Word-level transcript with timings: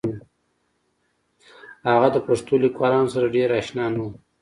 هغه 1.89 2.07
د 2.15 2.17
پښتو 2.27 2.53
لیکوالانو 2.65 3.11
سره 3.15 3.33
ډېر 3.35 3.49
اشنا 3.59 3.85
نه 3.95 4.01
و 4.05 4.09